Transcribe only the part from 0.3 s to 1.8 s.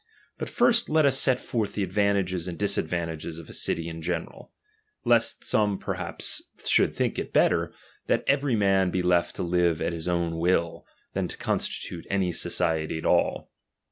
But first let us set forth